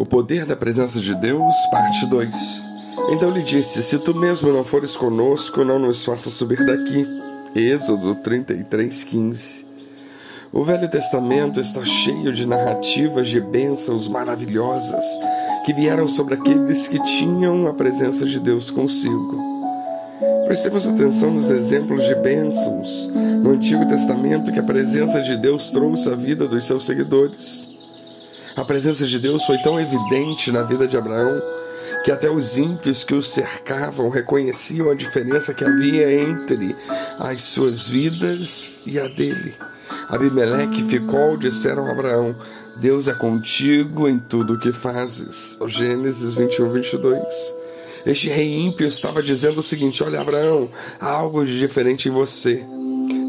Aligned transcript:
O 0.00 0.06
poder 0.06 0.46
da 0.46 0.56
presença 0.56 0.98
de 0.98 1.14
Deus, 1.14 1.54
parte 1.70 2.06
2. 2.06 2.64
Então 3.10 3.30
lhe 3.30 3.42
disse: 3.42 3.82
Se 3.82 3.98
tu 3.98 4.14
mesmo 4.14 4.50
não 4.50 4.64
fores 4.64 4.96
conosco, 4.96 5.62
não 5.62 5.78
nos 5.78 6.02
faça 6.02 6.30
subir 6.30 6.64
daqui. 6.64 7.06
Êxodo 7.54 8.14
33, 8.14 9.04
15. 9.04 9.66
O 10.50 10.64
Velho 10.64 10.88
Testamento 10.88 11.60
está 11.60 11.84
cheio 11.84 12.32
de 12.32 12.46
narrativas 12.46 13.28
de 13.28 13.42
bênçãos 13.42 14.08
maravilhosas 14.08 15.04
que 15.66 15.74
vieram 15.74 16.08
sobre 16.08 16.32
aqueles 16.32 16.88
que 16.88 16.98
tinham 17.02 17.66
a 17.66 17.74
presença 17.74 18.24
de 18.24 18.40
Deus 18.40 18.70
consigo. 18.70 19.36
Prestemos 20.46 20.86
atenção 20.86 21.30
nos 21.30 21.50
exemplos 21.50 22.06
de 22.06 22.14
bênçãos 22.14 23.10
no 23.42 23.50
Antigo 23.50 23.84
Testamento 23.84 24.50
que 24.50 24.60
a 24.60 24.62
presença 24.62 25.20
de 25.20 25.36
Deus 25.36 25.70
trouxe 25.70 26.08
à 26.08 26.16
vida 26.16 26.48
dos 26.48 26.64
seus 26.64 26.86
seguidores. 26.86 27.79
A 28.60 28.64
presença 28.64 29.06
de 29.06 29.18
Deus 29.18 29.42
foi 29.44 29.56
tão 29.56 29.80
evidente 29.80 30.52
na 30.52 30.62
vida 30.62 30.86
de 30.86 30.94
Abraão 30.94 31.40
que 32.04 32.12
até 32.12 32.28
os 32.28 32.58
ímpios 32.58 33.02
que 33.02 33.14
o 33.14 33.22
cercavam 33.22 34.10
reconheciam 34.10 34.90
a 34.90 34.94
diferença 34.94 35.54
que 35.54 35.64
havia 35.64 36.12
entre 36.28 36.76
as 37.18 37.40
suas 37.40 37.88
vidas 37.88 38.76
e 38.84 39.00
a 39.00 39.08
dele. 39.08 39.54
Abimeleque 40.10 40.82
Ficol 40.82 41.38
disseram 41.38 41.86
a 41.86 41.92
Abraão: 41.92 42.36
Deus 42.82 43.08
é 43.08 43.14
contigo 43.14 44.06
em 44.06 44.18
tudo 44.18 44.52
o 44.52 44.60
que 44.60 44.74
fazes. 44.74 45.58
Gênesis 45.66 46.34
21, 46.34 46.70
22. 46.70 47.22
Este 48.04 48.28
rei 48.28 48.60
ímpio 48.60 48.86
estava 48.86 49.22
dizendo 49.22 49.60
o 49.60 49.62
seguinte: 49.62 50.04
Olha, 50.04 50.20
Abraão, 50.20 50.68
há 51.00 51.08
algo 51.08 51.46
de 51.46 51.58
diferente 51.58 52.10
em 52.10 52.12
você. 52.12 52.62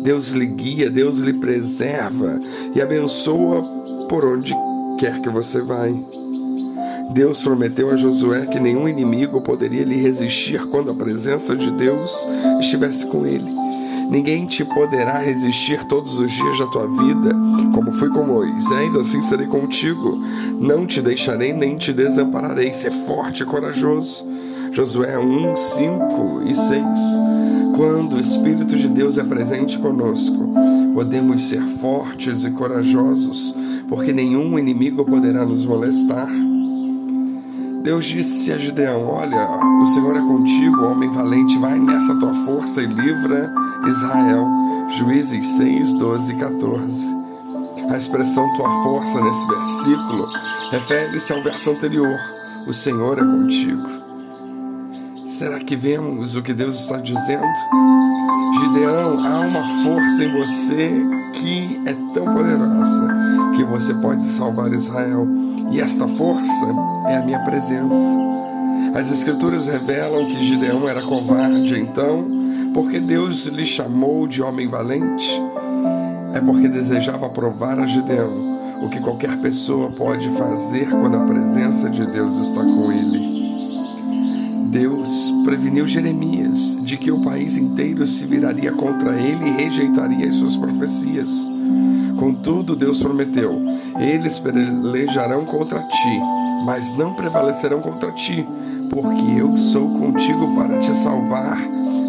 Deus 0.03 0.31
lhe 0.31 0.47
guia, 0.47 0.89
Deus 0.89 1.19
lhe 1.19 1.31
preserva 1.31 2.37
e 2.75 2.81
abençoa 2.81 3.61
por 4.09 4.25
onde 4.25 4.53
quer 5.01 5.19
que 5.19 5.29
você 5.29 5.59
vai. 5.63 5.99
Deus 7.15 7.41
prometeu 7.41 7.89
a 7.89 7.97
Josué 7.97 8.45
que 8.45 8.59
nenhum 8.59 8.87
inimigo 8.87 9.41
poderia 9.41 9.83
lhe 9.83 9.95
resistir 9.95 10.63
quando 10.67 10.91
a 10.91 10.93
presença 10.93 11.55
de 11.55 11.71
Deus 11.71 12.27
estivesse 12.59 13.07
com 13.07 13.25
ele. 13.25 13.49
Ninguém 14.11 14.45
te 14.45 14.63
poderá 14.63 15.17
resistir 15.17 15.83
todos 15.85 16.19
os 16.19 16.31
dias 16.31 16.59
da 16.59 16.67
tua 16.67 16.85
vida. 16.85 17.35
Como 17.73 17.91
fui 17.93 18.11
com 18.11 18.23
Moisés, 18.23 18.95
assim 18.95 19.23
serei 19.23 19.47
contigo. 19.47 20.19
Não 20.59 20.85
te 20.85 21.01
deixarei 21.01 21.51
nem 21.51 21.75
te 21.75 21.91
desampararei. 21.91 22.71
Ser 22.71 22.91
forte 22.91 23.41
e 23.41 23.45
corajoso. 23.47 24.23
Josué 24.71 25.17
1, 25.17 25.57
5 25.57 26.41
e 26.45 26.53
6. 26.55 26.83
Quando 27.75 28.17
o 28.17 28.19
Espírito 28.19 28.75
de 28.75 28.87
Deus 28.87 29.17
é 29.17 29.23
presente 29.23 29.79
conosco, 29.79 30.53
podemos 30.93 31.41
ser 31.41 31.61
fortes 31.79 32.43
e 32.43 32.51
corajosos 32.51 33.55
porque 33.91 34.13
nenhum 34.13 34.57
inimigo 34.57 35.03
poderá 35.03 35.45
nos 35.45 35.65
molestar. 35.65 36.29
Deus 37.83 38.05
disse 38.05 38.53
a 38.53 38.57
Gideão: 38.57 39.05
Olha, 39.05 39.49
o 39.83 39.87
Senhor 39.87 40.15
é 40.15 40.21
contigo, 40.21 40.85
homem 40.85 41.11
valente, 41.11 41.59
vai 41.59 41.77
nessa 41.77 42.17
tua 42.17 42.33
força 42.45 42.81
e 42.81 42.85
livra 42.85 43.53
Israel. 43.85 44.47
Juízes 44.97 45.45
6, 45.57 45.93
12 45.99 46.33
e 46.33 46.37
14. 46.37 47.21
A 47.89 47.97
expressão 47.97 48.55
tua 48.55 48.71
força 48.83 49.19
nesse 49.19 49.47
versículo 49.47 50.25
refere-se 50.71 51.33
ao 51.33 51.43
verso 51.43 51.71
anterior: 51.71 52.17
O 52.67 52.73
Senhor 52.73 53.19
é 53.19 53.21
contigo. 53.21 53.89
Será 55.27 55.59
que 55.59 55.75
vemos 55.75 56.33
o 56.35 56.41
que 56.41 56.53
Deus 56.53 56.79
está 56.79 56.95
dizendo? 56.95 57.43
Gideão, 58.57 59.25
há 59.25 59.39
uma 59.41 59.67
força 59.83 60.23
em 60.23 60.31
você 60.31 61.20
que 61.33 61.83
é 61.87 61.93
tão 62.13 62.25
poderosa 62.25 63.07
que 63.55 63.63
você 63.63 63.93
pode 63.95 64.25
salvar 64.25 64.71
Israel. 64.71 65.27
E 65.71 65.79
esta 65.79 66.07
força 66.07 66.65
é 67.07 67.17
a 67.17 67.25
minha 67.25 67.39
presença. 67.39 67.95
As 68.93 69.11
Escrituras 69.11 69.67
revelam 69.67 70.25
que 70.27 70.43
Gideão 70.43 70.87
era 70.87 71.01
covarde, 71.01 71.79
então, 71.79 72.25
porque 72.73 72.99
Deus 72.99 73.45
lhe 73.47 73.65
chamou 73.65 74.27
de 74.27 74.41
homem 74.41 74.67
valente? 74.67 75.41
É 76.33 76.41
porque 76.41 76.67
desejava 76.67 77.29
provar 77.29 77.79
a 77.79 77.85
Gideão 77.85 78.51
o 78.83 78.89
que 78.89 78.99
qualquer 78.99 79.39
pessoa 79.41 79.91
pode 79.91 80.27
fazer 80.31 80.89
quando 80.89 81.15
a 81.15 81.25
presença 81.25 81.89
de 81.89 82.05
Deus 82.07 82.37
está 82.37 82.61
com 82.61 82.91
ele. 82.91 83.40
Deus 84.71 85.29
preveniu 85.43 85.85
Jeremias 85.85 86.77
de 86.81 86.95
que 86.95 87.11
o 87.11 87.21
país 87.21 87.57
inteiro 87.57 88.07
se 88.07 88.25
viraria 88.25 88.71
contra 88.71 89.19
ele 89.19 89.49
e 89.49 89.63
rejeitaria 89.63 90.25
as 90.25 90.35
suas 90.35 90.55
profecias. 90.55 91.29
Contudo, 92.17 92.73
Deus 92.73 93.01
prometeu: 93.01 93.53
Eles 93.99 94.39
pelejarão 94.39 95.45
contra 95.45 95.79
ti, 95.79 96.19
mas 96.65 96.97
não 96.97 97.13
prevalecerão 97.13 97.81
contra 97.81 98.13
ti, 98.13 98.47
porque 98.89 99.41
eu 99.41 99.57
sou 99.57 99.89
contigo 99.99 100.55
para 100.55 100.79
te 100.79 100.95
salvar, 100.95 101.57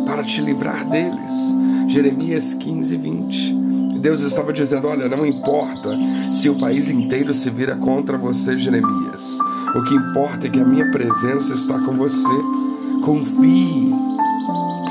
para 0.06 0.22
te 0.22 0.40
livrar 0.40 0.88
deles. 0.88 1.52
Jeremias 1.88 2.54
15, 2.54 2.96
20. 2.96 3.54
Deus 3.98 4.22
estava 4.22 4.52
dizendo: 4.52 4.86
Olha, 4.86 5.08
não 5.08 5.26
importa 5.26 5.98
se 6.32 6.48
o 6.48 6.56
país 6.56 6.92
inteiro 6.92 7.34
se 7.34 7.50
vira 7.50 7.74
contra 7.74 8.16
você, 8.16 8.56
Jeremias. 8.56 9.51
O 9.74 9.82
que 9.82 9.94
importa 9.94 10.46
é 10.46 10.50
que 10.50 10.60
a 10.60 10.64
minha 10.64 10.90
presença 10.90 11.54
está 11.54 11.78
com 11.78 11.92
você. 11.96 12.28
Confie 13.02 13.92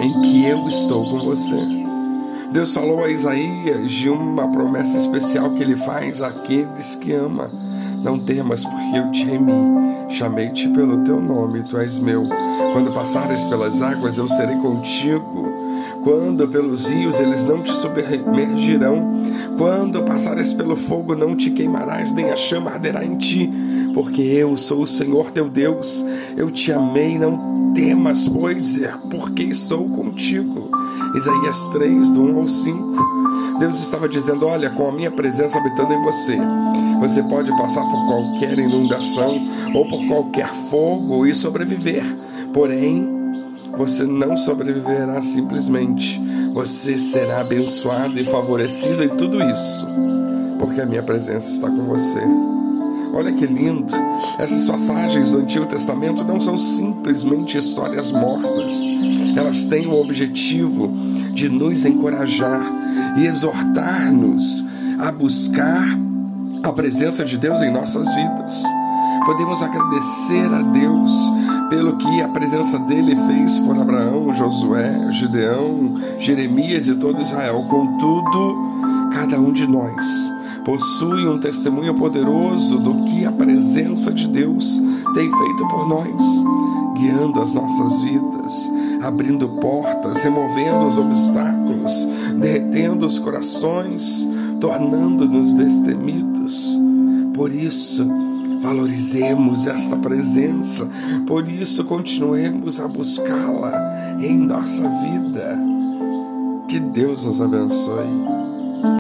em 0.02 0.22
que 0.24 0.46
eu 0.46 0.68
estou 0.68 1.08
com 1.08 1.20
você. 1.20 1.56
Deus 2.52 2.74
falou 2.74 3.04
a 3.04 3.10
Isaías 3.10 3.92
de 3.92 4.10
uma 4.10 4.52
promessa 4.52 4.98
especial 4.98 5.52
que 5.52 5.62
ele 5.62 5.78
faz 5.78 6.22
àqueles 6.22 6.96
que 6.96 7.14
ama. 7.14 7.48
Não 8.04 8.20
temas, 8.26 8.66
porque 8.66 8.98
eu 8.98 9.12
te 9.12 9.26
remi. 9.26 10.10
Chamei-te 10.10 10.68
pelo 10.70 11.04
teu 11.04 11.22
nome, 11.22 11.62
tu 11.64 11.78
és 11.78 12.00
meu. 12.00 12.28
Quando 12.74 12.92
passares 12.92 13.46
pelas 13.46 13.82
águas, 13.84 14.18
eu 14.18 14.28
serei 14.28 14.58
contigo. 14.58 15.51
Quando 16.04 16.48
pelos 16.48 16.88
rios, 16.88 17.20
eles 17.20 17.44
não 17.46 17.62
te 17.62 17.72
submergirão. 17.72 19.14
Quando 19.58 20.04
passares 20.04 20.54
pelo 20.54 20.76
fogo, 20.76 21.16
não 21.16 21.36
te 21.36 21.52
queimarás, 21.52 22.12
nem 22.12 22.32
a 22.32 22.36
chama 22.36 22.72
arderá 22.72 23.06
em 23.06 23.16
ti. 23.16 23.50
Porque 23.94 24.22
eu 24.22 24.58
sou 24.58 24.82
o 24.82 24.88
Senhor 24.88 25.32
teu 25.32 25.50
Deus. 25.50 26.04
Eu 26.36 26.50
te 26.50 26.72
amei, 26.72 27.20
não 27.20 27.74
temas, 27.74 28.28
pois 28.28 28.82
é 28.82 28.92
porque 29.12 29.54
sou 29.54 29.88
contigo. 29.90 30.70
Isaías 31.16 31.66
3, 31.68 32.10
do 32.12 32.24
1 32.24 32.40
ao 32.40 32.48
5. 32.48 33.58
Deus 33.60 33.80
estava 33.80 34.10
dizendo: 34.10 34.48
Olha, 34.48 34.70
com 34.72 34.88
a 34.88 34.92
minha 34.92 35.12
presença 35.12 35.60
habitando 35.60 35.94
em 35.94 36.02
você, 36.02 36.38
você 37.00 37.22
pode 37.24 37.52
passar 37.58 37.84
por 37.84 38.08
qualquer 38.08 38.58
inundação 38.58 39.40
ou 39.74 39.88
por 39.88 40.04
qualquer 40.08 40.48
fogo 40.48 41.28
e 41.28 41.36
sobreviver. 41.36 42.04
Porém, 42.54 43.21
você 43.78 44.04
não 44.04 44.36
sobreviverá 44.36 45.22
simplesmente. 45.22 46.22
Você 46.54 46.98
será 46.98 47.42
abençoado 47.42 48.20
e 48.20 48.26
favorecido 48.26 49.04
em 49.04 49.10
tudo 49.10 49.42
isso, 49.44 49.88
porque 50.60 50.82
a 50.82 50.86
minha 50.86 51.04
presença 51.04 51.52
está 51.52 51.70
com 51.70 51.86
você. 51.86 52.22
Olha 53.14 53.32
que 53.32 53.46
lindo! 53.46 53.94
Essas 54.40 54.68
passagens 54.68 55.32
do 55.32 55.40
Antigo 55.40 55.66
Testamento 55.66 56.24
não 56.24 56.40
são 56.40 56.58
simplesmente 56.58 57.58
histórias 57.58 58.12
mortas. 58.12 58.90
Elas 59.36 59.66
têm 59.66 59.88
o 59.88 60.00
objetivo 60.00 60.90
de 61.34 61.50
nos 61.50 61.86
encorajar 61.86 62.62
e 63.18 63.26
exortar-nos 63.26 64.66
a 65.00 65.12
buscar 65.12 65.84
a 66.64 66.72
presença 66.72 67.26
de 67.26 67.38
Deus 67.38 67.62
em 67.62 67.72
nossas 67.72 68.08
vidas. 68.14 68.64
Podemos 69.26 69.62
agradecer 69.62 70.46
a 70.54 70.62
Deus 70.62 71.12
pelo 71.70 71.98
que 71.98 72.22
a 72.22 72.28
presença 72.30 72.80
dele 72.80 73.16
fez 73.16 73.60
por 73.60 73.78
Abraão, 73.80 74.34
Josué, 74.34 75.12
Gideão, 75.12 75.90
Jeremias 76.20 76.88
e 76.88 76.96
todo 76.96 77.22
Israel. 77.22 77.64
Contudo, 77.70 78.58
cada 79.14 79.40
um 79.40 79.54
de 79.54 79.68
nós 79.68 80.32
possui 80.66 81.28
um 81.28 81.40
testemunho 81.40 81.94
poderoso 81.94 82.78
do 82.80 83.06
que 83.06 83.26
a 83.26 83.32
presença 83.32 84.12
de 84.12 84.28
Deus 84.28 84.82
tem 85.14 85.30
feito 85.30 85.68
por 85.68 85.88
nós, 85.88 86.22
guiando 86.98 87.42
as 87.42 87.54
nossas 87.54 88.00
vidas, 88.02 88.72
abrindo 89.04 89.48
portas, 89.60 90.24
removendo 90.24 90.86
os 90.86 90.98
obstáculos, 90.98 92.08
derretendo 92.40 93.06
os 93.06 93.20
corações, 93.20 94.28
tornando-nos 94.60 95.54
destemidos. 95.54 96.80
Por 97.34 97.52
isso, 97.52 98.08
valorizemos 98.62 99.68
esta 99.68 99.98
presença, 99.98 100.88
por 101.28 101.48
isso 101.50 101.84
continuemos 101.86 102.80
a 102.80 102.88
buscá-la 102.88 104.18
em 104.22 104.38
nossa 104.38 104.88
vida. 104.88 105.58
Que 106.68 106.80
Deus 106.80 107.26
nos 107.26 107.42
abençoe. 107.42 108.41